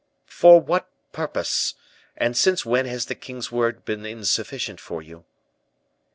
[0.25, 1.75] "For what purpose
[2.17, 5.25] and since when has the king's word been insufficient for you?"